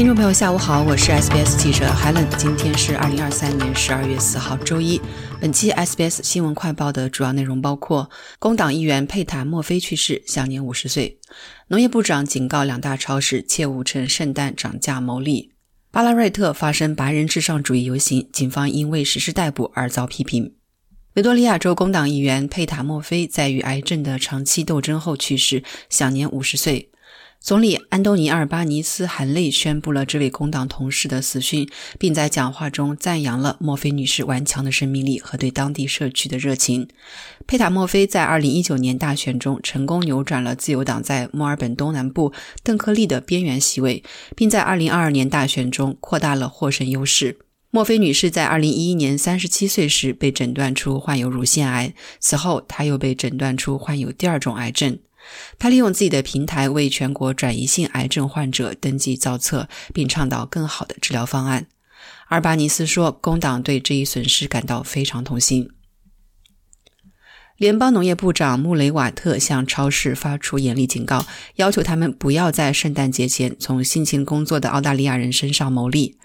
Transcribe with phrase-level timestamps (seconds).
[0.00, 2.26] 听众朋友，下午好，我是 SBS 记者 Helen。
[2.38, 4.98] 今天是二零二三年十二月四号，周一。
[5.38, 11.18] 本期 SBS 新闻快报的主要内容包括：工党议员佩塔·墨菲去世，享年五十岁；
[11.68, 15.50] 农业部长警告两大超市切勿趁圣诞涨价牟利；
[15.90, 20.52] 巴拉瑞特发生白人至上主义游行，警方因未实施逮捕而遭批评；
[21.16, 26.86] 维多利亚州工党议员佩塔·墨菲在与癌症的长期斗争后去世，享年五十岁。
[27.42, 31.66] 总理安东尼·阿尔巴尼斯含泪宣布了这位工党同事的死讯，
[31.98, 36.86] 并在讲话中赞扬了墨菲女士顽强的生命力和对当地社区的热情。
[37.46, 42.32] 佩塔·墨菲在2019年大选中成功扭转了自由党在墨尔本东南部
[42.62, 44.04] 邓克利的边缘席位，
[44.36, 47.38] 并在2022年大选中扩大了获胜优势。
[47.70, 54.98] 墨菲女士在2011年37岁时被诊断出患有乳腺癌，此后她又被诊断出患有第二种癌症。
[55.58, 61.66] 他利用自己的平台为全国转移性癌症患者登记造册，并倡导更好的治疗方案。
[62.28, 65.70] 阿尔巴尼斯说：“工党对这一损失感到非常痛心。”
[67.60, 76.16] 联邦农业部长穆雷瓦特向超市发出严厉警告，要求他们不要在圣诞节前从辛勤工作的澳大利亚人身上牟利。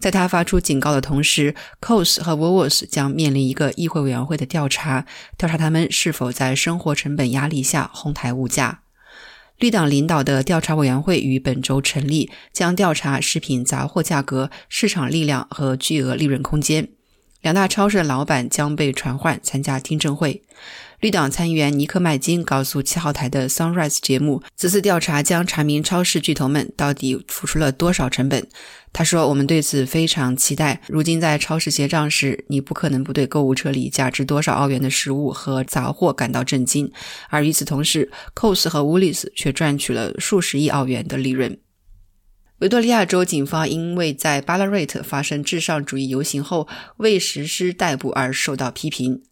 [0.00, 5.06] 在他发出警告的同时 c o s 和 w o l w o r t s 将面临一个议会委员会的调查，
[5.38, 8.80] 调查他们是否在生活成本压力下哄抬物价。
[9.60, 16.88] 绿党领导的调查委员会于本周成立，将调查食品杂货价格、市场力量和巨额利润空间。
[17.42, 20.42] 两大超市的老板将被传唤参加听证会。
[21.00, 28.46] 绿党参议员尼克麦金告诉七号台的 Sunrise 节目，此次调查将查明超市巨头们到底付出了多少成本。
[28.92, 30.82] 他说：“我们对此非常期待。
[30.88, 36.92] 如今在超市结账时，你不可能不对购物车里价值多少澳元的食物和杂货感到震惊。
[37.30, 41.56] 而与此同时，Coles 和 Woolies 却赚取了数十亿澳元的利润。”
[42.60, 49.22] 维多利亚州警方因为在巴拉瑞特发生至上主义游行后未实施逮捕而受到批评。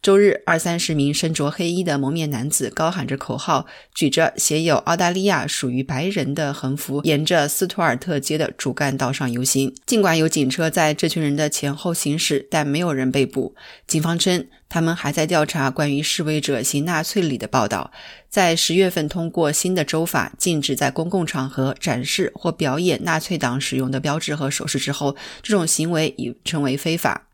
[0.00, 9.74] 周日，二三十名身着黑衣的蒙面男子高喊着口号，举着写有“澳大利亚属于白人”的横幅，沿着斯图尔特街的主干道上游行。
[9.86, 13.56] 尽管有警车在这群人的前后行驶，但没有人被捕。
[13.88, 17.90] 警方称，他们还在调查关于示威者行纳粹礼的报道。
[18.28, 27.27] 在十月份通过新的州法，禁止在公共场合展示或表演纳粹党使用的标志和首饰之后，这种行为已成为非法。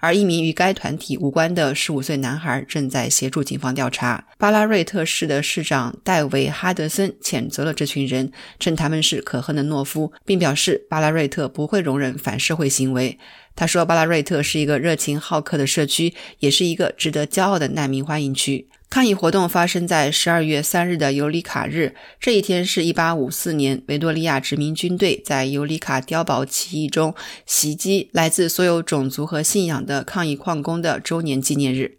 [0.00, 4.26] 而一名与该团体无关的15岁男孩正在协助警方调查。
[4.38, 13.18] 巴拉瑞特市的市长戴维·哈德森谴责了这群人，称他们是可恨的懦夫，并表示巴拉瑞特不会容忍反社会行为。
[13.54, 18.68] 他说，巴拉瑞特是一个热情好客的社区，也是一个值得骄傲的难民欢迎区。
[18.88, 27.14] 抗议活动发生在十二月三日的尤里卡日，这一天是一八五四年维多利亚殖民军队在尤里卡碉堡起义中
[27.44, 31.98] 袭击来自所有种族和信仰的抗议矿工的周年纪念日。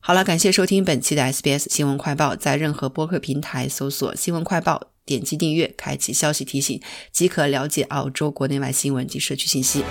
[0.00, 6.80] 好了，感谢收听本期的 SBS 新闻快报，在任何播客平台搜索“新闻快报”，点击订阅，开启消息提醒，
[7.10, 9.82] 即可了解澳洲国内外新闻及社区信息。